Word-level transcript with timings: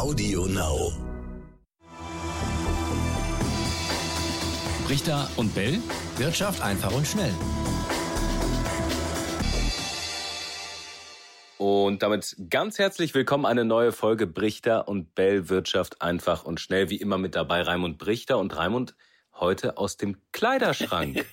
Audio 0.00 0.46
Now. 0.46 0.92
Richter 4.88 5.28
und 5.36 5.54
Bell. 5.54 5.78
Wirtschaft 6.16 6.62
einfach 6.62 6.90
und 6.94 7.06
schnell. 7.06 7.34
Und 11.58 12.02
damit 12.02 12.34
ganz 12.48 12.78
herzlich 12.78 13.12
willkommen 13.12 13.44
eine 13.44 13.66
neue 13.66 13.92
Folge 13.92 14.26
Brichter 14.26 14.88
und 14.88 15.14
Bell 15.14 15.50
Wirtschaft 15.50 16.00
einfach 16.00 16.44
und 16.44 16.60
schnell. 16.60 16.88
Wie 16.88 16.96
immer 16.96 17.18
mit 17.18 17.34
dabei 17.34 17.60
Raimund 17.60 17.98
Brichter 17.98 18.38
und 18.38 18.56
Raimund 18.56 18.94
heute 19.40 19.78
aus 19.78 19.96
dem 19.96 20.16
Kleiderschrank. 20.32 21.24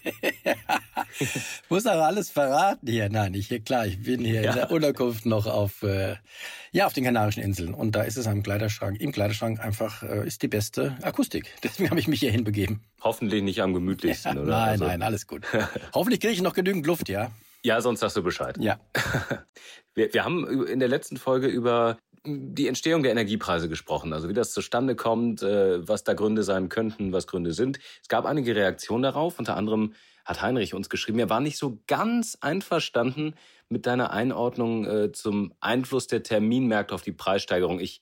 Muss 1.70 1.86
aber 1.86 2.06
alles 2.06 2.30
verraten 2.30 2.88
hier. 2.88 3.10
Nein, 3.10 3.34
ich 3.34 3.48
hier 3.48 3.60
klar, 3.60 3.86
ich 3.86 4.02
bin 4.02 4.24
hier 4.24 4.42
ja. 4.42 4.52
in 4.52 4.56
der 4.56 4.72
Unterkunft 4.72 5.26
noch 5.26 5.46
auf 5.46 5.84
äh, 5.84 6.16
ja 6.72 6.88
auf 6.88 6.94
den 6.94 7.04
Kanarischen 7.04 7.44
Inseln 7.44 7.74
und 7.74 7.96
da 7.96 8.04
ist 8.04 8.18
es 8.18 8.28
am 8.28 8.44
Kleiderschrank. 8.44 9.00
Im 9.00 9.12
Kleiderschrank 9.12 9.60
einfach 9.60 10.04
äh, 10.04 10.26
ist 10.26 10.42
die 10.42 10.48
beste 10.48 10.98
Akustik. 11.02 11.54
Deswegen 11.64 11.90
habe 11.90 12.00
ich 12.00 12.08
mich 12.08 12.20
hier 12.20 12.32
hinbegeben. 12.32 12.82
Hoffentlich 13.02 13.44
nicht 13.44 13.62
am 13.62 13.74
gemütlichsten, 13.74 14.36
ja, 14.36 14.42
oder? 14.42 14.52
Nein, 14.52 14.70
also. 14.70 14.86
nein, 14.86 15.02
alles 15.02 15.28
gut. 15.28 15.44
Hoffentlich 15.94 16.20
kriege 16.20 16.34
ich 16.34 16.42
noch 16.42 16.54
genügend 16.54 16.86
Luft, 16.88 17.10
ja. 17.10 17.32
Ja, 17.64 17.82
sonst 17.82 18.00
sagst 18.00 18.16
du 18.16 18.24
Bescheid. 18.24 18.58
Ja. 18.60 18.80
Wir, 19.94 20.14
wir 20.14 20.24
haben 20.24 20.68
in 20.68 20.80
der 20.80 20.88
letzten 20.88 21.18
Folge 21.18 21.48
über 21.48 21.98
die 22.26 22.68
Entstehung 22.68 23.04
der 23.04 23.12
Energiepreise 23.12 23.70
gesprochen, 23.70 24.14
also 24.14 24.30
wie 24.30 24.34
das 24.34 24.54
zustande 24.54 24.96
kommt, 24.96 25.42
äh, 25.42 25.88
was 25.88 26.04
da 26.04 26.14
Gründe 26.14 26.44
sein 26.44 26.70
könnten, 26.70 27.12
was 27.12 27.28
Gründe 27.28 27.54
sind. 27.54 27.80
Es 28.02 28.08
gab 28.08 28.26
einige 28.26 28.56
Reaktionen 28.56 29.04
darauf, 29.04 29.40
unter 29.40 29.56
anderem 29.56 29.94
hat 30.26 30.42
Heinrich 30.42 30.74
uns 30.74 30.90
geschrieben, 30.90 31.20
er 31.20 31.30
war 31.30 31.40
nicht 31.40 31.58
so 31.58 31.80
ganz 31.88 32.38
einverstanden 32.42 33.36
mit 33.70 33.86
deiner 33.86 34.12
Einordnung 34.12 34.86
äh, 34.86 35.12
zum 35.12 35.54
Einfluss 35.62 36.08
der 36.08 36.24
Terminmärkte 36.24 36.94
auf 36.94 37.02
die 37.02 37.14
Preissteigerung. 37.14 37.80
Ich 37.80 38.02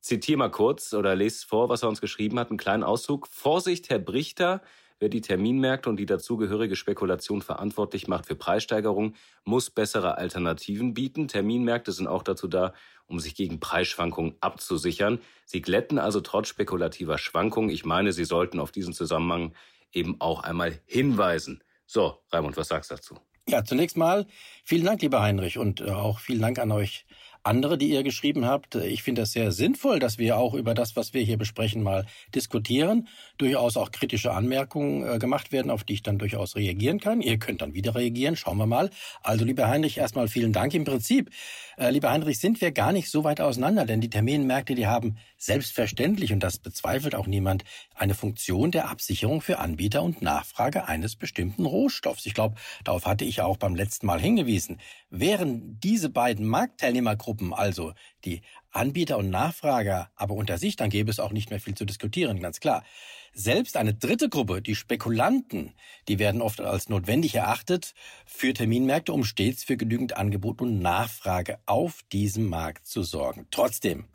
zitiere 0.00 0.38
mal 0.38 0.50
kurz 0.50 0.92
oder 0.92 1.16
lese 1.16 1.46
vor, 1.46 1.68
was 1.68 1.82
er 1.82 1.88
uns 1.88 2.00
geschrieben 2.00 2.38
hat, 2.38 2.50
einen 2.50 2.58
kleinen 2.58 2.84
Auszug. 2.84 3.26
Vorsicht, 3.28 3.88
Herr 3.90 3.98
Brichter, 3.98 4.62
Wer 5.04 5.10
die 5.10 5.20
Terminmärkte 5.20 5.90
und 5.90 5.98
die 5.98 6.06
dazugehörige 6.06 6.76
Spekulation 6.76 7.42
verantwortlich 7.42 8.08
macht 8.08 8.24
für 8.24 8.36
Preissteigerungen, 8.36 9.16
muss 9.44 9.68
bessere 9.68 10.16
Alternativen 10.16 10.94
bieten. 10.94 11.28
Terminmärkte 11.28 11.92
sind 11.92 12.06
auch 12.06 12.22
dazu 12.22 12.48
da, 12.48 12.72
um 13.04 13.20
sich 13.20 13.34
gegen 13.34 13.60
Preisschwankungen 13.60 14.34
abzusichern. 14.40 15.18
Sie 15.44 15.60
glätten 15.60 15.98
also 15.98 16.22
trotz 16.22 16.48
spekulativer 16.48 17.18
Schwankungen. 17.18 17.68
Ich 17.68 17.84
meine, 17.84 18.14
Sie 18.14 18.24
sollten 18.24 18.58
auf 18.58 18.72
diesen 18.72 18.94
Zusammenhang 18.94 19.52
eben 19.92 20.22
auch 20.22 20.42
einmal 20.42 20.80
hinweisen. 20.86 21.62
So, 21.84 22.20
Raimund, 22.32 22.56
was 22.56 22.68
sagst 22.68 22.90
du 22.90 22.94
dazu? 22.94 23.18
Ja, 23.46 23.62
zunächst 23.62 23.98
mal 23.98 24.26
vielen 24.64 24.86
Dank, 24.86 25.02
lieber 25.02 25.20
Heinrich, 25.20 25.58
und 25.58 25.82
äh, 25.82 25.90
auch 25.90 26.18
vielen 26.18 26.40
Dank 26.40 26.58
an 26.58 26.72
euch 26.72 27.04
andere, 27.44 27.76
die 27.76 27.90
ihr 27.90 28.02
geschrieben 28.02 28.46
habt. 28.46 28.74
Ich 28.74 29.02
finde 29.02 29.22
das 29.22 29.32
sehr 29.32 29.52
sinnvoll, 29.52 29.98
dass 29.98 30.18
wir 30.18 30.38
auch 30.38 30.54
über 30.54 30.74
das, 30.74 30.96
was 30.96 31.12
wir 31.12 31.22
hier 31.22 31.36
besprechen, 31.36 31.82
mal 31.82 32.06
diskutieren. 32.34 33.06
Durchaus 33.36 33.76
auch 33.76 33.90
kritische 33.90 34.32
Anmerkungen 34.32 35.06
äh, 35.06 35.18
gemacht 35.18 35.50
werden, 35.50 35.70
auf 35.70 35.84
die 35.84 35.94
ich 35.94 36.02
dann 36.02 36.18
durchaus 36.18 36.54
reagieren 36.54 37.00
kann. 37.00 37.20
Ihr 37.20 37.38
könnt 37.38 37.62
dann 37.62 37.74
wieder 37.74 37.94
reagieren. 37.94 38.36
Schauen 38.36 38.58
wir 38.58 38.66
mal. 38.66 38.90
Also, 39.22 39.44
lieber 39.44 39.68
Heinrich, 39.68 39.98
erstmal 39.98 40.28
vielen 40.28 40.52
Dank. 40.52 40.72
Im 40.74 40.84
Prinzip, 40.84 41.30
äh, 41.76 41.90
lieber 41.90 42.10
Heinrich, 42.10 42.38
sind 42.38 42.60
wir 42.60 42.70
gar 42.70 42.92
nicht 42.92 43.10
so 43.10 43.24
weit 43.24 43.40
auseinander, 43.40 43.86
denn 43.86 44.00
die 44.00 44.10
Terminmärkte, 44.10 44.74
die 44.74 44.86
haben 44.86 45.16
selbstverständlich, 45.36 46.32
und 46.32 46.40
das 46.40 46.58
bezweifelt 46.58 47.14
auch 47.14 47.26
niemand, 47.26 47.64
eine 47.94 48.14
Funktion 48.14 48.70
der 48.70 48.88
Absicherung 48.88 49.40
für 49.40 49.58
Anbieter 49.58 50.02
und 50.02 50.22
Nachfrage 50.22 50.86
eines 50.86 51.16
bestimmten 51.16 51.66
Rohstoffs. 51.66 52.26
Ich 52.26 52.34
glaube, 52.34 52.56
darauf 52.84 53.06
hatte 53.06 53.24
ich 53.24 53.40
auch 53.40 53.56
beim 53.56 53.74
letzten 53.74 54.06
Mal 54.06 54.20
hingewiesen. 54.20 54.80
Wären 55.10 55.78
diese 55.80 56.08
beiden 56.08 56.46
Marktteilnehmergruppen, 56.46 57.52
also 57.52 57.92
die 58.24 58.42
Anbieter 58.74 59.18
und 59.18 59.30
Nachfrager, 59.30 60.10
aber 60.16 60.34
unter 60.34 60.58
sich, 60.58 60.76
dann 60.76 60.90
gäbe 60.90 61.10
es 61.10 61.20
auch 61.20 61.32
nicht 61.32 61.50
mehr 61.50 61.60
viel 61.60 61.74
zu 61.74 61.84
diskutieren, 61.84 62.40
ganz 62.40 62.60
klar. 62.60 62.84
Selbst 63.32 63.76
eine 63.76 63.94
dritte 63.94 64.28
Gruppe, 64.28 64.62
die 64.62 64.74
Spekulanten, 64.74 65.74
die 66.08 66.18
werden 66.18 66.40
oft 66.40 66.60
als 66.60 66.88
notwendig 66.88 67.34
erachtet 67.34 67.94
für 68.26 68.54
Terminmärkte, 68.54 69.12
um 69.12 69.24
stets 69.24 69.64
für 69.64 69.76
genügend 69.76 70.16
Angebot 70.16 70.60
und 70.60 70.78
Nachfrage 70.78 71.58
auf 71.66 72.00
diesem 72.12 72.46
Markt 72.46 72.86
zu 72.86 73.02
sorgen. 73.02 73.46
Trotzdem, 73.50 74.06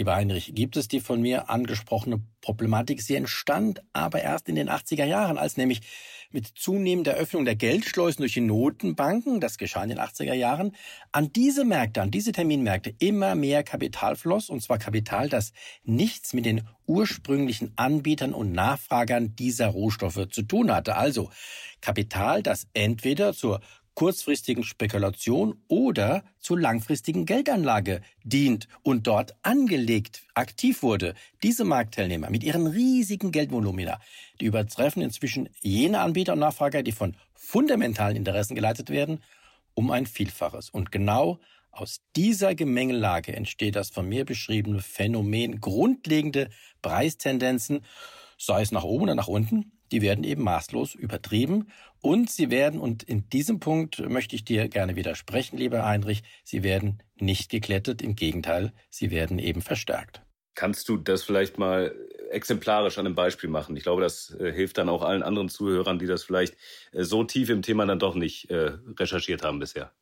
Lieber 0.00 0.16
Heinrich, 0.16 0.54
gibt 0.54 0.78
es 0.78 0.88
die 0.88 1.00
von 1.00 1.20
mir 1.20 1.50
angesprochene 1.50 2.22
Problematik? 2.40 3.02
Sie 3.02 3.16
entstand 3.16 3.82
aber 3.92 4.22
erst 4.22 4.48
in 4.48 4.54
den 4.54 4.70
80er 4.70 5.04
Jahren, 5.04 5.36
als 5.36 5.58
nämlich 5.58 5.82
mit 6.30 6.46
zunehmender 6.46 7.12
Öffnung 7.16 7.44
der 7.44 7.54
Geldschleusen 7.54 8.22
durch 8.22 8.32
die 8.32 8.40
Notenbanken, 8.40 9.42
das 9.42 9.58
geschah 9.58 9.82
in 9.82 9.90
den 9.90 9.98
80er 9.98 10.32
Jahren, 10.32 10.74
an 11.12 11.34
diese 11.34 11.66
Märkte, 11.66 12.00
an 12.00 12.10
diese 12.10 12.32
Terminmärkte 12.32 12.94
immer 12.98 13.34
mehr 13.34 13.62
Kapital 13.62 14.16
floss, 14.16 14.48
und 14.48 14.62
zwar 14.62 14.78
Kapital, 14.78 15.28
das 15.28 15.52
nichts 15.84 16.32
mit 16.32 16.46
den 16.46 16.66
ursprünglichen 16.86 17.74
Anbietern 17.76 18.32
und 18.32 18.52
Nachfragern 18.52 19.36
dieser 19.36 19.66
Rohstoffe 19.66 20.28
zu 20.30 20.40
tun 20.40 20.72
hatte. 20.72 20.96
Also 20.96 21.28
Kapital, 21.82 22.42
das 22.42 22.68
entweder 22.72 23.34
zur 23.34 23.60
kurzfristigen 24.00 24.64
Spekulation 24.64 25.60
oder 25.68 26.24
zur 26.38 26.58
langfristigen 26.58 27.26
Geldanlage 27.26 28.00
dient 28.24 28.66
und 28.82 29.06
dort 29.06 29.34
angelegt 29.42 30.22
aktiv 30.32 30.82
wurde. 30.82 31.12
Diese 31.42 31.64
Marktteilnehmer 31.64 32.30
mit 32.30 32.42
ihren 32.42 32.66
riesigen 32.66 33.30
Geldvolumina, 33.30 34.00
die 34.40 34.46
übertreffen 34.46 35.02
inzwischen 35.02 35.50
jene 35.60 36.00
Anbieter 36.00 36.32
und 36.32 36.38
Nachfrager, 36.38 36.82
die 36.82 36.92
von 36.92 37.14
fundamentalen 37.34 38.16
Interessen 38.16 38.54
geleitet 38.54 38.88
werden, 38.88 39.22
um 39.74 39.90
ein 39.90 40.06
Vielfaches. 40.06 40.70
Und 40.70 40.92
genau 40.92 41.38
aus 41.70 42.00
dieser 42.16 42.54
Gemengelage 42.54 43.36
entsteht 43.36 43.76
das 43.76 43.90
von 43.90 44.08
mir 44.08 44.24
beschriebene 44.24 44.80
Phänomen 44.80 45.60
grundlegende 45.60 46.48
Preistendenzen, 46.80 47.84
sei 48.38 48.62
es 48.62 48.72
nach 48.72 48.84
oben 48.84 49.02
oder 49.02 49.14
nach 49.14 49.28
unten, 49.28 49.72
die 49.92 50.02
werden 50.02 50.24
eben 50.24 50.42
maßlos 50.42 50.94
übertrieben 50.94 51.66
und 52.00 52.30
sie 52.30 52.50
werden, 52.50 52.80
und 52.80 53.02
in 53.02 53.28
diesem 53.28 53.60
Punkt 53.60 53.98
möchte 54.08 54.34
ich 54.34 54.44
dir 54.44 54.68
gerne 54.68 54.96
widersprechen, 54.96 55.58
lieber 55.58 55.84
Heinrich, 55.84 56.22
sie 56.44 56.62
werden 56.62 57.02
nicht 57.16 57.50
geklettet, 57.50 58.02
im 58.02 58.16
Gegenteil, 58.16 58.72
sie 58.88 59.10
werden 59.10 59.38
eben 59.38 59.62
verstärkt. 59.62 60.22
Kannst 60.54 60.88
du 60.88 60.96
das 60.96 61.22
vielleicht 61.22 61.58
mal 61.58 61.94
exemplarisch 62.30 62.98
an 62.98 63.06
einem 63.06 63.14
Beispiel 63.14 63.48
machen? 63.48 63.76
Ich 63.76 63.82
glaube, 63.82 64.02
das 64.02 64.34
äh, 64.38 64.52
hilft 64.52 64.78
dann 64.78 64.88
auch 64.88 65.02
allen 65.02 65.22
anderen 65.22 65.48
Zuhörern, 65.48 65.98
die 65.98 66.06
das 66.06 66.22
vielleicht 66.22 66.54
äh, 66.92 67.04
so 67.04 67.24
tief 67.24 67.50
im 67.50 67.62
Thema 67.62 67.86
dann 67.86 67.98
doch 67.98 68.14
nicht 68.14 68.50
äh, 68.50 68.72
recherchiert 68.98 69.42
haben 69.42 69.58
bisher. 69.58 69.92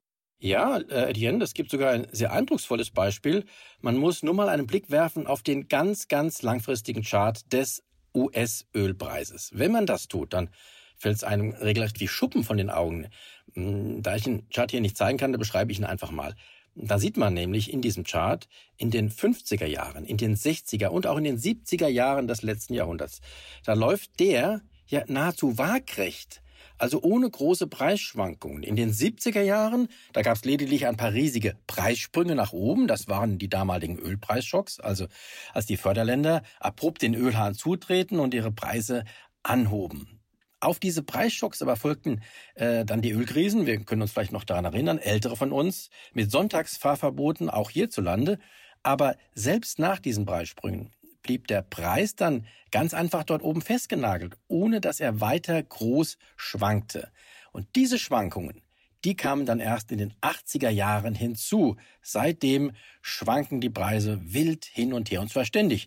Ja, 0.40 0.78
äh, 0.78 1.10
Etienne, 1.10 1.42
es 1.42 1.52
gibt 1.52 1.70
sogar 1.70 1.90
ein 1.90 2.06
sehr 2.12 2.32
eindrucksvolles 2.32 2.90
Beispiel. 2.90 3.44
Man 3.80 3.96
muss 3.96 4.22
nur 4.22 4.34
mal 4.34 4.48
einen 4.48 4.66
Blick 4.66 4.90
werfen 4.90 5.26
auf 5.26 5.42
den 5.42 5.66
ganz, 5.68 6.06
ganz 6.06 6.42
langfristigen 6.42 7.02
Chart 7.02 7.40
des 7.52 7.82
US-Ölpreises. 8.14 9.50
Wenn 9.52 9.72
man 9.72 9.86
das 9.86 10.06
tut, 10.06 10.32
dann 10.32 10.50
fällt 10.98 11.16
es 11.16 11.24
einem 11.24 11.52
regelrecht 11.52 12.00
wie 12.00 12.08
Schuppen 12.08 12.44
von 12.44 12.56
den 12.56 12.70
Augen. 12.70 13.08
Hm, 13.54 14.02
da 14.02 14.16
ich 14.16 14.24
den 14.24 14.48
Chart 14.50 14.70
hier 14.70 14.80
nicht 14.80 14.96
zeigen 14.96 15.18
kann, 15.18 15.32
da 15.32 15.38
beschreibe 15.38 15.72
ich 15.72 15.78
ihn 15.78 15.84
einfach 15.84 16.10
mal. 16.10 16.34
Da 16.74 16.98
sieht 16.98 17.16
man 17.16 17.34
nämlich 17.34 17.72
in 17.72 17.82
diesem 17.82 18.04
Chart 18.04 18.48
in 18.76 18.90
den 18.90 19.10
50er 19.10 19.66
Jahren, 19.66 20.04
in 20.04 20.16
den 20.16 20.36
60er 20.36 20.88
und 20.88 21.06
auch 21.06 21.16
in 21.16 21.24
den 21.24 21.38
70er 21.38 21.88
Jahren 21.88 22.28
des 22.28 22.42
letzten 22.42 22.74
Jahrhunderts, 22.74 23.20
da 23.64 23.72
läuft 23.72 24.20
der 24.20 24.62
ja 24.86 25.02
nahezu 25.08 25.58
waagrecht 25.58 26.40
also 26.78 27.02
ohne 27.02 27.28
große 27.28 27.66
Preisschwankungen. 27.66 28.62
In 28.62 28.76
den 28.76 28.92
70er 28.92 29.42
Jahren, 29.42 29.88
da 30.12 30.22
gab 30.22 30.36
es 30.36 30.44
lediglich 30.44 30.86
ein 30.86 30.96
paar 30.96 31.12
riesige 31.12 31.56
Preissprünge 31.66 32.34
nach 32.34 32.52
oben, 32.52 32.86
das 32.86 33.08
waren 33.08 33.38
die 33.38 33.48
damaligen 33.48 33.98
Ölpreisschocks, 33.98 34.80
also 34.80 35.06
als 35.52 35.66
die 35.66 35.76
Förderländer 35.76 36.42
abrupt 36.60 37.02
den 37.02 37.14
Ölhahn 37.14 37.54
zutreten 37.54 38.20
und 38.20 38.32
ihre 38.32 38.52
Preise 38.52 39.04
anhoben. 39.42 40.17
Auf 40.60 40.80
diese 40.80 41.02
Preisschocks 41.02 41.62
aber 41.62 41.76
folgten 41.76 42.22
äh, 42.54 42.84
dann 42.84 43.00
die 43.00 43.12
Ölkrisen. 43.12 43.66
Wir 43.66 43.78
können 43.84 44.02
uns 44.02 44.12
vielleicht 44.12 44.32
noch 44.32 44.44
daran 44.44 44.64
erinnern, 44.64 44.98
ältere 44.98 45.36
von 45.36 45.52
uns, 45.52 45.90
mit 46.12 46.30
Sonntagsfahrverboten 46.30 47.48
auch 47.48 47.70
hierzulande. 47.70 48.38
Aber 48.82 49.16
selbst 49.34 49.78
nach 49.78 50.00
diesen 50.00 50.26
Preissprüngen 50.26 50.90
blieb 51.22 51.46
der 51.46 51.62
Preis 51.62 52.16
dann 52.16 52.46
ganz 52.70 52.94
einfach 52.94 53.22
dort 53.22 53.42
oben 53.42 53.60
festgenagelt, 53.60 54.36
ohne 54.48 54.80
dass 54.80 54.98
er 54.98 55.20
weiter 55.20 55.62
groß 55.62 56.16
schwankte. 56.36 57.10
Und 57.52 57.68
diese 57.76 57.98
Schwankungen, 57.98 58.62
die 59.04 59.14
kamen 59.14 59.46
dann 59.46 59.60
erst 59.60 59.92
in 59.92 59.98
den 59.98 60.14
80er 60.22 60.70
Jahren 60.70 61.14
hinzu. 61.14 61.76
Seitdem 62.02 62.72
schwanken 63.00 63.60
die 63.60 63.70
Preise 63.70 64.20
wild 64.22 64.64
hin 64.64 64.92
und 64.92 65.10
her 65.10 65.20
und 65.20 65.30
zwar 65.30 65.44
ständig. 65.44 65.86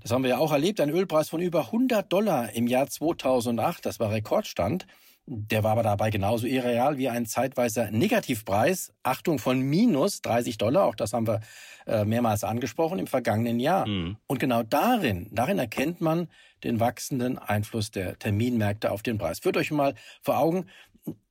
Das 0.00 0.10
haben 0.10 0.22
wir 0.22 0.30
ja 0.30 0.38
auch 0.38 0.52
erlebt, 0.52 0.80
ein 0.80 0.90
Ölpreis 0.90 1.28
von 1.28 1.40
über 1.40 1.66
100 1.66 2.10
Dollar 2.12 2.52
im 2.52 2.66
Jahr 2.66 2.88
2008, 2.88 3.84
das 3.84 4.00
war 4.00 4.10
Rekordstand. 4.10 4.86
Der 5.26 5.62
war 5.62 5.72
aber 5.72 5.82
dabei 5.82 6.10
genauso 6.10 6.46
irreal 6.46 6.98
wie 6.98 7.08
ein 7.08 7.24
zeitweiser 7.24 7.90
Negativpreis. 7.90 8.92
Achtung 9.04 9.38
von 9.38 9.60
minus 9.60 10.22
30 10.22 10.58
Dollar, 10.58 10.84
auch 10.86 10.96
das 10.96 11.12
haben 11.12 11.26
wir 11.26 11.40
äh, 11.86 12.04
mehrmals 12.04 12.42
angesprochen 12.42 12.98
im 12.98 13.06
vergangenen 13.06 13.60
Jahr. 13.60 13.86
Mhm. 13.86 14.16
Und 14.26 14.40
genau 14.40 14.62
darin, 14.62 15.28
darin 15.30 15.58
erkennt 15.58 16.00
man 16.00 16.28
den 16.64 16.80
wachsenden 16.80 17.38
Einfluss 17.38 17.90
der 17.90 18.18
Terminmärkte 18.18 18.90
auf 18.90 19.02
den 19.02 19.18
Preis. 19.18 19.38
Führt 19.38 19.56
euch 19.56 19.70
mal 19.70 19.94
vor 20.22 20.38
Augen, 20.38 20.66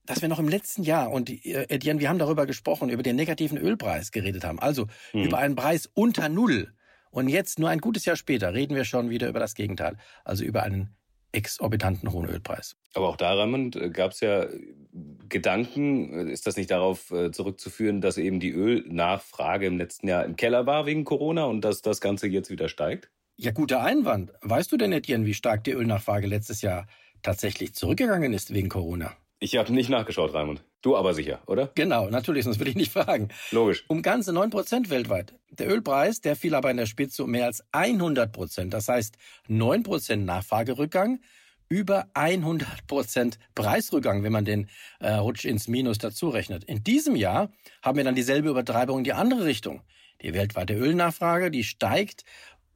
dass 0.06 0.22
wir 0.22 0.30
noch 0.30 0.40
im 0.40 0.48
letzten 0.48 0.84
Jahr, 0.84 1.12
und 1.12 1.30
äh, 1.30 1.66
Etienne, 1.70 2.00
wir 2.00 2.10
haben 2.10 2.20
darüber 2.20 2.46
gesprochen, 2.46 2.90
über 2.90 3.04
den 3.04 3.16
negativen 3.16 3.58
Ölpreis 3.58 4.12
geredet 4.12 4.44
haben, 4.44 4.60
also 4.60 4.88
mhm. 5.14 5.24
über 5.24 5.40
einen 5.40 5.56
Preis 5.56 5.90
unter 5.94 6.30
Null. 6.30 6.74
Und 7.12 7.28
jetzt, 7.28 7.60
nur 7.60 7.70
ein 7.70 7.80
gutes 7.80 8.06
Jahr 8.06 8.16
später, 8.16 8.54
reden 8.54 8.76
wir 8.76 8.86
schon 8.86 9.10
wieder 9.10 9.28
über 9.30 9.40
das 9.40 9.56
Gegenteil, 9.56 9.98
also 10.24 10.44
über 10.44 10.64
einen 10.64 10.96
exorbitanten 11.32 12.12
hohen 12.12 12.28
Ölpreis. 12.28 12.76
Aber 12.94 13.10
auch 13.10 13.18
da, 13.18 13.34
Raymond, 13.34 13.76
äh, 13.76 13.90
gab 13.90 14.12
es 14.12 14.20
ja 14.20 14.48
Gedanken, 15.28 16.28
ist 16.28 16.48
das 16.48 16.58
nicht 16.58 16.72
darauf 16.72 17.12
äh, 17.12 17.32
zurückzuführen, 17.32 18.02
dass 18.02 18.18
eben 18.18 18.40
die 18.40 18.52
Ölnachfrage 18.52 19.68
im 19.68 19.78
letzten 19.78 20.08
Jahr 20.08 20.26
im 20.26 20.36
Keller 20.36 20.66
war 20.66 20.86
wegen 20.86 21.04
Corona 21.04 21.46
und 21.46 21.62
dass 21.62 21.82
das 21.82 22.02
Ganze 22.02 22.28
jetzt 22.28 22.50
wieder 22.50 22.68
steigt? 22.68 23.12
Ja, 23.38 23.52
guter 23.52 23.84
Einwand. 23.84 24.34
Weißt 24.42 24.72
du 24.72 24.78
denn, 24.78 24.92
Etienne, 24.92 25.26
wie 25.26 25.34
stark 25.34 25.64
die 25.64 25.72
Ölnachfrage 25.72 26.28
letztes 26.28 26.62
Jahr 26.62 26.88
tatsächlich 27.22 27.74
zurückgegangen 27.74 28.34
ist 28.34 28.54
wegen 28.54 28.70
Corona? 28.70 29.16
Ich 29.40 29.56
habe 29.56 29.72
nicht 29.72 29.90
nachgeschaut, 29.90 30.34
Raimund. 30.34 30.64
Du 30.82 30.96
aber 30.96 31.14
sicher, 31.14 31.42
oder? 31.46 31.72
Genau, 31.76 32.10
natürlich, 32.10 32.46
sonst 32.46 32.60
würde 32.60 32.70
ich 32.70 32.78
nicht 32.78 32.92
fragen. 32.92 33.30
Logisch. 33.52 33.84
Um 33.88 34.02
ganze 34.02 34.32
9 34.32 34.50
Prozent 34.50 34.90
weltweit. 34.90 35.34
Der 35.52 35.70
Ölpreis, 35.70 36.22
der 36.22 36.38
fiel 36.38 36.56
aber 36.56 36.72
in 36.72 36.78
der 36.78 36.86
Spitze 36.86 37.26
um 37.26 37.32
mehr 37.32 37.46
als 37.46 37.64
100 37.74 38.32
Prozent. 38.32 38.74
Das 38.74 38.88
heißt, 38.88 39.18
9 39.48 39.84
Prozent 39.84 40.26
Nachfragerückgang, 40.26 41.20
über 41.68 42.08
100 42.14 42.88
Prozent 42.88 43.40
Preisrückgang, 43.56 44.24
wenn 44.24 44.32
man 44.32 44.46
den 44.46 44.70
äh, 45.00 45.12
Rutsch 45.14 45.46
ins 45.46 45.68
Minus 45.68 45.98
dazu 45.98 46.30
rechnet. 46.30 46.64
In 46.64 46.84
diesem 46.84 47.16
Jahr 47.16 47.52
haben 47.82 47.98
wir 47.98 48.04
dann 48.04 48.16
dieselbe 48.16 48.50
Übertreibung 48.50 49.00
in 49.00 49.04
die 49.04 49.14
andere 49.14 49.46
Richtung. 49.46 49.82
Die 50.22 50.34
weltweite 50.34 50.74
Ölnachfrage, 50.74 51.52
die 51.52 51.64
steigt 51.64 52.24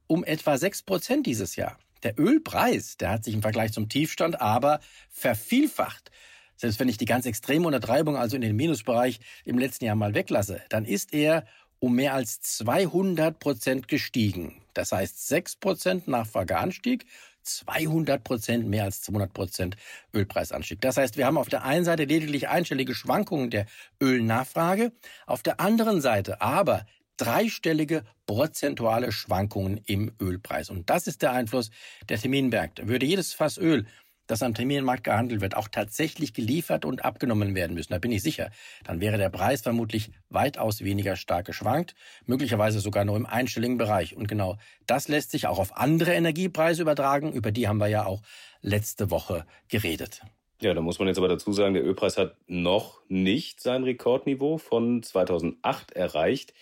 um 0.08 0.24
etwa 0.24 0.58
6 0.58 0.84
Prozent 0.84 1.26
dieses 1.26 1.56
Jahr. 1.56 1.78
Der 2.04 2.20
Ölpreis, 2.20 2.98
der 2.98 3.12
hat 3.12 3.24
sich 3.24 3.34
im 3.34 3.42
Vergleich 3.42 3.72
zum 3.72 3.90
Tiefstand 3.90 4.42
aber 4.42 4.82
vervielfacht. 5.10 6.12
Selbst 6.58 6.80
wenn 6.80 6.90
ich 6.90 6.98
die 6.98 7.06
ganz 7.06 7.26
extreme 7.26 7.68
Untertreibung, 7.68 8.16
also 8.16 8.36
in 8.36 8.42
den 8.42 8.56
Minusbereich, 8.56 9.20
im 9.46 9.58
letzten 9.58 9.86
Jahr 9.86 9.96
mal 9.96 10.14
weglasse, 10.14 10.62
dann 10.70 10.86
ist 10.86 11.14
er 11.14 11.46
um 11.80 11.96
mehr 11.96 12.14
als 12.14 12.42
200 12.42 13.40
Prozent 13.40 13.88
gestiegen. 13.88 14.62
Das 14.74 14.92
heißt 14.92 15.28
6 15.28 15.58
Prozent 15.58 16.08
Nachfrageanstieg, 16.08 17.06
200 17.44 18.24
Prozent, 18.24 18.68
mehr 18.68 18.86
als 18.86 19.02
200 19.02 19.34
Prozent 19.34 19.76
Ölpreisanstieg. 20.14 20.80
Das 20.82 20.98
heißt, 20.98 21.18
wir 21.18 21.26
haben 21.26 21.38
auf 21.38 21.50
der 21.50 21.64
einen 21.64 21.84
Seite 21.86 22.06
lediglich 22.06 22.48
einstellige 22.48 22.96
Schwankungen 22.96 23.50
der 23.50 23.66
Ölnachfrage, 24.02 24.94
auf 25.26 25.44
der 25.44 25.60
anderen 25.60 26.00
Seite 26.02 26.42
aber 26.42 26.86
dreistellige 27.18 28.04
prozentuale 28.26 29.12
Schwankungen 29.12 29.82
im 29.86 30.14
Ölpreis. 30.20 30.70
Und 30.70 30.90
das 30.90 31.08
ist 31.08 31.22
der 31.22 31.34
Einfluss 31.34 31.70
der 32.10 32.18
Terminmärkte. 32.18 32.88
Würde 32.88 33.06
jedes 33.06 33.34
Fass 33.34 33.58
Öl, 33.58 33.86
das 34.28 34.42
am 34.42 34.54
Terminmarkt 34.54 35.04
gehandelt 35.04 35.42
wird, 35.42 35.56
auch 35.56 35.68
tatsächlich 35.68 36.34
geliefert 36.34 36.86
und 36.86 37.04
abgenommen 37.04 37.56
werden 37.56 37.74
müssen, 37.74 37.94
da 37.94 38.00
bin 38.00 38.12
ich 38.12 38.24
sicher, 38.24 38.52
dann 38.84 39.02
wäre 39.02 39.18
der 39.18 39.30
Preis 39.30 39.62
vermutlich 39.62 40.12
weitaus 40.30 40.82
weniger 40.82 41.16
stark 41.16 41.46
geschwankt, 41.46 41.96
möglicherweise 42.26 42.80
sogar 42.80 43.06
nur 43.06 43.18
im 43.18 43.26
einstelligen 43.26 43.78
Bereich. 43.78 44.16
Und 44.16 44.28
genau 44.28 44.58
das 44.88 45.08
lässt 45.08 45.32
sich 45.32 45.48
auch 45.48 45.60
auf 45.60 45.78
andere 45.78 46.14
Energiepreise 46.14 46.82
übertragen, 46.82 47.34
über 47.34 47.52
die 47.52 47.68
haben 47.68 47.78
wir 47.78 47.88
ja 47.88 48.06
auch 48.06 48.22
letzte 48.62 49.12
Woche 49.12 49.46
geredet. 49.68 50.22
Ja, 50.62 50.74
da 50.74 50.82
muss 50.82 50.98
man 50.98 51.10
jetzt 51.10 51.18
aber 51.18 51.28
dazu 51.28 51.52
sagen, 51.52 51.74
der 51.74 51.84
Ölpreis 51.84 52.18
hat 52.18 52.38
noch 52.48 53.02
nicht 53.10 53.60
sein 53.60 53.84
Rekordniveau 53.84 54.58
von 54.58 55.04
2008 55.04 55.92
erreicht. 55.92 56.54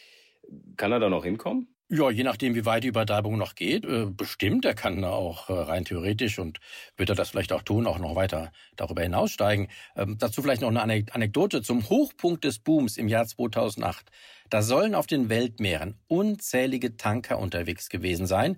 Kann 0.75 0.91
er 0.91 0.99
da 0.99 1.09
noch 1.09 1.23
hinkommen? 1.23 1.70
Ja, 1.93 2.09
je 2.09 2.23
nachdem, 2.23 2.55
wie 2.55 2.63
weit 2.63 2.85
die 2.85 2.87
Übertreibung 2.87 3.37
noch 3.37 3.53
geht, 3.53 3.83
äh, 3.83 4.05
bestimmt. 4.05 4.63
Er 4.63 4.75
kann 4.75 5.03
auch 5.03 5.49
äh, 5.49 5.53
rein 5.53 5.83
theoretisch 5.83 6.39
und 6.39 6.61
wird 6.95 7.09
er 7.09 7.15
das 7.15 7.31
vielleicht 7.31 7.51
auch 7.51 7.63
tun, 7.63 7.85
auch 7.85 7.99
noch 7.99 8.15
weiter 8.15 8.53
darüber 8.77 9.01
hinaussteigen. 9.01 9.67
Ähm, 9.97 10.17
dazu 10.17 10.41
vielleicht 10.41 10.61
noch 10.61 10.73
eine 10.73 11.05
Anekdote 11.11 11.61
zum 11.61 11.89
Hochpunkt 11.89 12.45
des 12.45 12.59
Booms 12.59 12.95
im 12.95 13.09
Jahr 13.09 13.27
2008. 13.27 14.09
Da 14.49 14.61
sollen 14.61 14.95
auf 14.95 15.05
den 15.05 15.27
Weltmeeren 15.27 15.95
unzählige 16.07 16.95
Tanker 16.95 17.39
unterwegs 17.39 17.89
gewesen 17.89 18.25
sein, 18.25 18.55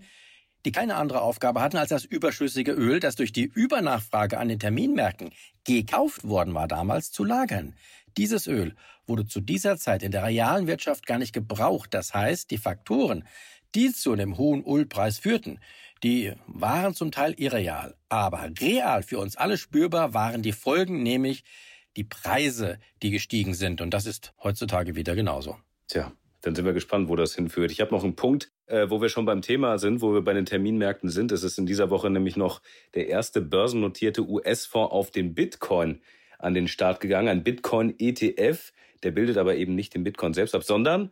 die 0.63 0.71
keine 0.71 0.95
andere 0.95 1.21
Aufgabe 1.21 1.59
hatten, 1.61 1.77
als 1.77 1.89
das 1.89 2.05
überschüssige 2.05 2.73
Öl, 2.73 2.99
das 2.99 3.15
durch 3.15 3.31
die 3.31 3.45
Übernachfrage 3.45 4.37
an 4.37 4.47
den 4.47 4.59
Terminmärkten 4.59 5.31
gekauft 5.63 6.23
worden 6.27 6.53
war 6.53 6.67
damals, 6.67 7.11
zu 7.11 7.23
lagern. 7.23 7.73
Dieses 8.17 8.47
Öl 8.47 8.75
wurde 9.07 9.25
zu 9.25 9.41
dieser 9.41 9.77
Zeit 9.77 10.03
in 10.03 10.11
der 10.11 10.23
realen 10.23 10.67
Wirtschaft 10.67 11.05
gar 11.05 11.17
nicht 11.17 11.33
gebraucht. 11.33 11.93
Das 11.93 12.13
heißt, 12.13 12.51
die 12.51 12.57
Faktoren, 12.57 13.25
die 13.75 13.91
zu 13.91 14.15
dem 14.15 14.37
hohen 14.37 14.63
Ölpreis 14.65 15.19
führten, 15.19 15.59
die 16.03 16.33
waren 16.47 16.93
zum 16.93 17.11
Teil 17.11 17.33
irreal. 17.37 17.95
Aber 18.09 18.49
real 18.59 19.03
für 19.03 19.19
uns 19.19 19.37
alle 19.37 19.57
spürbar 19.57 20.13
waren 20.13 20.41
die 20.41 20.51
Folgen, 20.51 21.01
nämlich 21.01 21.43
die 21.95 22.03
Preise, 22.03 22.79
die 23.01 23.11
gestiegen 23.11 23.53
sind. 23.53 23.81
Und 23.81 23.93
das 23.93 24.05
ist 24.05 24.33
heutzutage 24.43 24.95
wieder 24.95 25.15
genauso. 25.15 25.57
Tja, 25.87 26.11
dann 26.41 26.55
sind 26.55 26.65
wir 26.65 26.73
gespannt, 26.73 27.07
wo 27.07 27.15
das 27.15 27.35
hinführt. 27.35 27.71
Ich 27.71 27.81
habe 27.81 27.91
noch 27.91 28.03
einen 28.03 28.15
Punkt, 28.15 28.51
äh, 28.65 28.89
wo 28.89 29.01
wir 29.01 29.09
schon 29.09 29.25
beim 29.25 29.41
Thema 29.41 29.77
sind, 29.77 30.01
wo 30.01 30.13
wir 30.13 30.21
bei 30.21 30.33
den 30.33 30.45
Terminmärkten 30.45 31.09
sind. 31.09 31.31
Es 31.31 31.43
ist 31.43 31.57
in 31.57 31.65
dieser 31.65 31.89
Woche 31.89 32.09
nämlich 32.09 32.35
noch 32.35 32.61
der 32.95 33.07
erste 33.07 33.41
börsennotierte 33.41 34.27
US-Fonds 34.27 34.91
auf 34.91 35.11
den 35.11 35.33
Bitcoin 35.33 36.01
an 36.43 36.53
den 36.53 36.67
Start 36.67 36.99
gegangen, 36.99 37.29
ein 37.29 37.43
Bitcoin-ETF. 37.43 38.73
Der 39.03 39.11
bildet 39.11 39.37
aber 39.37 39.55
eben 39.55 39.75
nicht 39.75 39.93
den 39.93 40.03
Bitcoin 40.03 40.33
selbst 40.33 40.55
ab, 40.55 40.63
sondern 40.63 41.11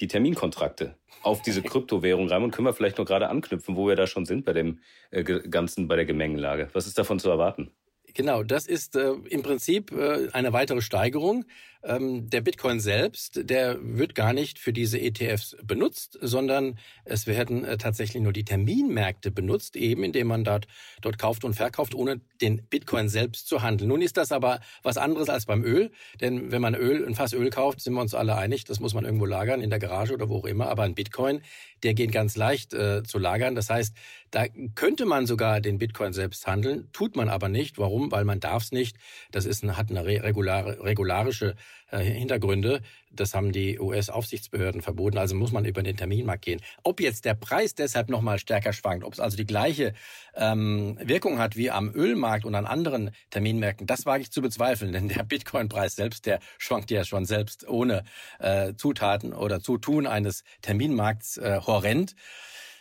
die 0.00 0.08
Terminkontrakte 0.08 0.96
auf 1.22 1.42
diese 1.42 1.62
Kryptowährung 1.62 2.28
rein. 2.28 2.42
Und 2.42 2.50
können 2.50 2.66
wir 2.66 2.74
vielleicht 2.74 2.98
noch 2.98 3.06
gerade 3.06 3.28
anknüpfen, 3.28 3.76
wo 3.76 3.88
wir 3.88 3.96
da 3.96 4.06
schon 4.06 4.26
sind 4.26 4.44
bei 4.44 4.52
dem 4.52 4.80
äh, 5.10 5.22
Ganzen, 5.24 5.88
bei 5.88 5.96
der 5.96 6.04
Gemengelage. 6.04 6.68
Was 6.72 6.86
ist 6.86 6.98
davon 6.98 7.18
zu 7.18 7.30
erwarten? 7.30 7.70
Genau, 8.16 8.42
das 8.42 8.66
ist 8.66 8.96
äh, 8.96 9.12
im 9.28 9.42
Prinzip 9.42 9.92
äh, 9.92 10.28
eine 10.32 10.52
weitere 10.52 10.80
Steigerung. 10.80 11.44
Ähm, 11.86 12.28
der 12.28 12.40
Bitcoin 12.40 12.80
selbst, 12.80 13.40
der 13.48 13.78
wird 13.80 14.14
gar 14.14 14.32
nicht 14.32 14.58
für 14.58 14.72
diese 14.72 15.00
ETFs 15.00 15.56
benutzt, 15.62 16.18
sondern 16.20 16.78
es 17.04 17.26
werden 17.26 17.64
äh, 17.64 17.78
tatsächlich 17.78 18.22
nur 18.22 18.32
die 18.32 18.44
Terminmärkte 18.44 19.30
benutzt, 19.30 19.76
eben 19.76 20.02
indem 20.02 20.26
man 20.26 20.42
dort, 20.42 20.66
dort 21.00 21.18
kauft 21.18 21.44
und 21.44 21.54
verkauft, 21.54 21.94
ohne 21.94 22.20
den 22.40 22.66
Bitcoin 22.66 23.08
selbst 23.08 23.46
zu 23.46 23.62
handeln. 23.62 23.88
Nun 23.88 24.02
ist 24.02 24.16
das 24.16 24.32
aber 24.32 24.60
was 24.82 24.96
anderes 24.96 25.28
als 25.28 25.46
beim 25.46 25.62
Öl, 25.62 25.92
denn 26.20 26.50
wenn 26.50 26.62
man 26.62 26.74
Öl, 26.74 27.06
ein 27.06 27.14
Fass 27.14 27.32
Öl 27.32 27.50
kauft, 27.50 27.80
sind 27.80 27.94
wir 27.94 28.00
uns 28.00 28.14
alle 28.14 28.36
einig, 28.36 28.64
das 28.64 28.80
muss 28.80 28.94
man 28.94 29.04
irgendwo 29.04 29.26
lagern, 29.26 29.60
in 29.60 29.70
der 29.70 29.78
Garage 29.78 30.14
oder 30.14 30.28
wo 30.28 30.38
auch 30.38 30.46
immer, 30.46 30.68
aber 30.68 30.82
ein 30.82 30.94
Bitcoin, 30.94 31.42
der 31.84 31.94
geht 31.94 32.10
ganz 32.10 32.36
leicht 32.36 32.74
äh, 32.74 33.02
zu 33.04 33.18
lagern. 33.18 33.54
Das 33.54 33.70
heißt, 33.70 33.94
da 34.32 34.46
könnte 34.74 35.06
man 35.06 35.26
sogar 35.26 35.60
den 35.60 35.78
Bitcoin 35.78 36.12
selbst 36.12 36.46
handeln, 36.46 36.88
tut 36.92 37.14
man 37.14 37.28
aber 37.28 37.48
nicht. 37.48 37.78
Warum? 37.78 38.10
weil 38.16 38.24
man 38.24 38.40
darf 38.40 38.64
es 38.64 38.72
nicht. 38.72 38.96
Das 39.30 39.44
ist 39.44 39.62
eine, 39.62 39.76
hat 39.76 39.90
eine 39.90 40.04
regulare, 40.04 40.82
regularische 40.82 41.54
Hintergründe. 41.90 42.82
Das 43.10 43.34
haben 43.34 43.52
die 43.52 43.78
US-Aufsichtsbehörden 43.78 44.82
verboten. 44.82 45.18
Also 45.18 45.34
muss 45.34 45.52
man 45.52 45.64
über 45.64 45.82
den 45.82 45.96
Terminmarkt 45.96 46.44
gehen. 46.44 46.60
Ob 46.82 47.00
jetzt 47.00 47.24
der 47.24 47.34
Preis 47.34 47.74
deshalb 47.74 48.08
nochmal 48.08 48.38
stärker 48.38 48.72
schwankt, 48.72 49.04
ob 49.04 49.12
es 49.12 49.20
also 49.20 49.36
die 49.36 49.46
gleiche 49.46 49.94
ähm, 50.34 50.98
Wirkung 51.02 51.38
hat 51.38 51.56
wie 51.56 51.70
am 51.70 51.90
Ölmarkt 51.94 52.44
und 52.44 52.54
an 52.54 52.66
anderen 52.66 53.10
Terminmärkten, 53.30 53.86
das 53.86 54.04
wage 54.06 54.22
ich 54.22 54.32
zu 54.32 54.42
bezweifeln. 54.42 54.92
Denn 54.92 55.08
der 55.08 55.22
Bitcoin-Preis 55.22 55.96
selbst, 55.96 56.26
der 56.26 56.40
schwankt 56.58 56.90
ja 56.90 57.04
schon 57.04 57.24
selbst 57.24 57.68
ohne 57.68 58.04
äh, 58.38 58.74
Zutaten 58.74 59.32
oder 59.32 59.60
Zutun 59.60 60.06
eines 60.06 60.44
Terminmarkts 60.62 61.38
äh, 61.38 61.60
horrend. 61.66 62.14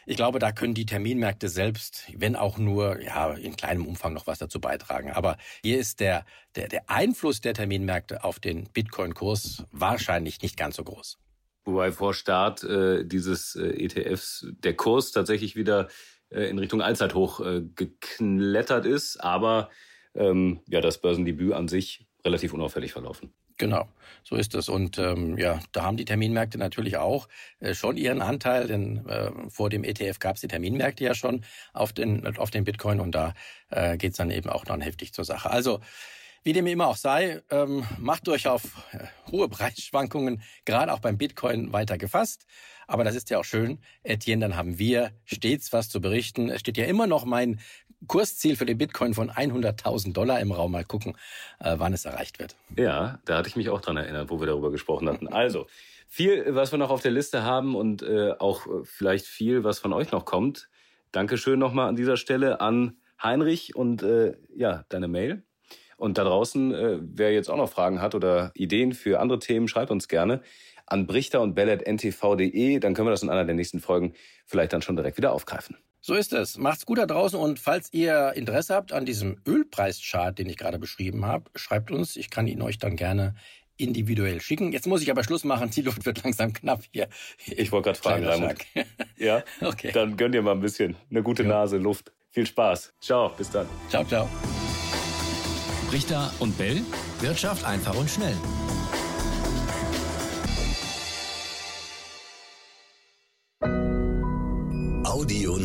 Ich 0.07 0.17
glaube, 0.17 0.37
da 0.37 0.51
können 0.51 0.75
die 0.75 0.85
Terminmärkte 0.85 1.49
selbst, 1.49 2.03
wenn 2.15 2.35
auch 2.35 2.59
nur 2.59 3.01
ja, 3.01 3.33
in 3.33 3.55
kleinem 3.55 3.87
Umfang 3.87 4.13
noch 4.13 4.27
was 4.27 4.37
dazu 4.37 4.59
beitragen. 4.59 5.09
Aber 5.11 5.37
hier 5.63 5.79
ist 5.79 5.99
der, 5.99 6.25
der, 6.55 6.67
der 6.67 6.89
Einfluss 6.89 7.41
der 7.41 7.55
Terminmärkte 7.55 8.23
auf 8.23 8.39
den 8.39 8.65
Bitcoin-Kurs 8.71 9.63
wahrscheinlich 9.71 10.43
nicht 10.43 10.57
ganz 10.57 10.75
so 10.75 10.83
groß. 10.83 11.17
Wobei 11.65 11.91
vor 11.91 12.13
Start 12.13 12.63
äh, 12.63 13.03
dieses 13.03 13.55
äh, 13.55 13.69
ETFs 13.83 14.45
der 14.59 14.75
Kurs 14.75 15.11
tatsächlich 15.11 15.55
wieder 15.55 15.87
äh, 16.29 16.43
in 16.43 16.59
Richtung 16.59 16.81
Allzeithoch 16.81 17.39
äh, 17.39 17.63
geklettert 17.75 18.85
ist, 18.85 19.17
aber 19.17 19.71
ähm, 20.13 20.61
ja, 20.67 20.81
das 20.81 21.01
Börsendebüt 21.01 21.53
an 21.53 21.67
sich 21.67 22.05
relativ 22.23 22.53
unauffällig 22.53 22.91
verlaufen. 22.91 23.33
Genau, 23.57 23.87
so 24.23 24.35
ist 24.35 24.53
es. 24.53 24.67
Und 24.67 24.97
ähm, 24.97 25.37
ja, 25.37 25.59
da 25.71 25.83
haben 25.83 25.95
die 25.95 26.05
Terminmärkte 26.05 26.57
natürlich 26.57 26.97
auch 26.97 27.29
äh, 27.59 27.73
schon 27.73 27.95
ihren 27.95 28.21
Anteil, 28.21 28.67
denn 28.67 29.07
äh, 29.07 29.31
vor 29.49 29.69
dem 29.69 29.83
ETF 29.85 30.19
gab 30.19 30.35
es 30.35 30.41
die 30.41 30.49
Terminmärkte 30.49 31.05
ja 31.05 31.15
schon 31.15 31.45
auf 31.73 31.93
den, 31.93 32.37
auf 32.37 32.51
den 32.51 32.65
Bitcoin 32.65 32.99
und 32.99 33.13
da 33.13 33.33
äh, 33.69 33.97
geht 33.97 34.19
dann 34.19 34.31
eben 34.31 34.49
auch 34.49 34.65
dann 34.65 34.81
heftig 34.81 35.13
zur 35.13 35.23
Sache. 35.23 35.49
Also 35.49 35.79
wie 36.43 36.53
dem 36.53 36.67
immer 36.67 36.87
auch 36.87 36.97
sei, 36.97 37.41
ähm, 37.49 37.85
macht 37.97 38.29
euch 38.29 38.47
auf 38.47 38.63
äh, 38.91 38.99
hohe 39.31 39.49
Preisschwankungen, 39.49 40.43
gerade 40.65 40.93
auch 40.93 40.99
beim 40.99 41.17
Bitcoin, 41.17 41.73
weiter 41.73 41.97
gefasst. 41.97 42.45
Aber 42.87 43.03
das 43.03 43.15
ist 43.15 43.31
ja 43.31 43.39
auch 43.39 43.45
schön, 43.45 43.79
Etienne, 44.03 44.41
dann 44.41 44.55
haben 44.55 44.77
wir 44.77 45.11
stets 45.23 45.73
was 45.73 45.89
zu 45.89 46.01
berichten. 46.01 46.49
Es 46.49 46.59
steht 46.59 46.77
ja 46.77 46.85
immer 46.85 47.07
noch 47.07 47.25
mein 47.25 47.59
Kursziel 48.07 48.55
für 48.55 48.65
den 48.65 48.77
Bitcoin 48.77 49.13
von 49.13 49.29
100.000 49.29 50.13
Dollar 50.13 50.39
im 50.39 50.51
Raum. 50.51 50.71
Mal 50.71 50.85
gucken, 50.85 51.17
äh, 51.59 51.75
wann 51.77 51.93
es 51.93 52.05
erreicht 52.05 52.39
wird. 52.39 52.55
Ja, 52.77 53.19
da 53.25 53.37
hatte 53.37 53.49
ich 53.49 53.55
mich 53.55 53.69
auch 53.69 53.81
dran 53.81 53.97
erinnert, 53.97 54.29
wo 54.29 54.39
wir 54.39 54.47
darüber 54.47 54.71
gesprochen 54.71 55.09
hatten. 55.09 55.27
Also, 55.27 55.67
viel, 56.07 56.55
was 56.55 56.71
wir 56.71 56.79
noch 56.79 56.89
auf 56.89 57.01
der 57.01 57.11
Liste 57.11 57.43
haben 57.43 57.75
und 57.75 58.01
äh, 58.01 58.31
auch 58.39 58.67
äh, 58.67 58.69
vielleicht 58.83 59.25
viel, 59.25 59.63
was 59.63 59.79
von 59.79 59.93
euch 59.93 60.11
noch 60.11 60.25
kommt. 60.25 60.69
Dankeschön 61.11 61.59
nochmal 61.59 61.89
an 61.89 61.95
dieser 61.95 62.17
Stelle 62.17 62.61
an 62.61 62.97
Heinrich 63.21 63.75
und 63.75 64.03
äh, 64.03 64.35
ja, 64.55 64.85
deine 64.89 65.07
Mail. 65.07 65.43
Und 65.97 66.17
da 66.17 66.23
draußen, 66.23 66.73
äh, 66.73 66.99
wer 67.01 67.31
jetzt 67.31 67.49
auch 67.49 67.57
noch 67.57 67.69
Fragen 67.69 68.01
hat 68.01 68.15
oder 68.15 68.51
Ideen 68.53 68.93
für 68.93 69.19
andere 69.19 69.39
Themen, 69.39 69.67
schreibt 69.67 69.91
uns 69.91 70.07
gerne 70.07 70.41
an 70.85 71.07
brichter 71.07 71.41
und 71.41 71.55
bellet.ntv.de. 71.55 72.79
Dann 72.79 72.93
können 72.93 73.07
wir 73.07 73.11
das 73.11 73.23
in 73.23 73.29
einer 73.29 73.45
der 73.45 73.55
nächsten 73.55 73.79
Folgen 73.79 74.13
vielleicht 74.45 74.73
dann 74.73 74.81
schon 74.81 74.95
direkt 74.95 75.17
wieder 75.17 75.31
aufgreifen. 75.31 75.77
So 76.05 76.13
ist 76.13 76.33
es. 76.33 76.59
Macht's 76.59 76.85
gut 76.85 76.99
da 76.99 77.07
draußen 77.07 77.39
und 77.39 77.57
falls 77.57 77.91
ihr 77.91 78.33
Interesse 78.35 78.75
habt 78.75 78.93
an 78.93 79.07
diesem 79.07 79.37
Ölpreischart, 79.47 80.37
den 80.37 80.47
ich 80.47 80.55
gerade 80.55 80.77
beschrieben 80.77 81.25
habe, 81.25 81.49
schreibt 81.55 81.89
uns. 81.89 82.15
Ich 82.15 82.29
kann 82.29 82.45
ihn 82.45 82.61
euch 82.61 82.77
dann 82.77 82.95
gerne 82.95 83.33
individuell 83.77 84.39
schicken. 84.39 84.71
Jetzt 84.71 84.85
muss 84.85 85.01
ich 85.01 85.09
aber 85.09 85.23
Schluss 85.23 85.43
machen. 85.43 85.71
Die 85.71 85.81
Luft 85.81 86.05
wird 86.05 86.23
langsam 86.23 86.53
knapp 86.53 86.83
hier. 86.91 87.09
Ich 87.47 87.71
wollte 87.71 87.85
gerade 87.85 87.99
fragen, 87.99 88.23
Raimund. 88.23 88.59
Ja? 89.17 89.43
Okay. 89.61 89.91
Dann 89.93 90.15
gönn 90.15 90.31
dir 90.31 90.43
mal 90.43 90.51
ein 90.51 90.59
bisschen. 90.59 90.95
Eine 91.09 91.23
gute 91.23 91.41
ja. 91.41 91.49
Nase, 91.49 91.77
Luft. 91.77 92.11
Viel 92.29 92.45
Spaß. 92.45 92.93
Ciao, 93.01 93.29
bis 93.29 93.49
dann. 93.49 93.65
Ciao, 93.89 94.05
ciao. 94.05 94.29
Richter 95.91 96.31
und 96.37 96.55
Bell. 96.55 96.83
Wirtschaft 97.19 97.65
einfach 97.65 97.95
und 97.95 98.11
schnell. 98.11 98.37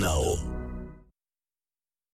now. 0.00 0.59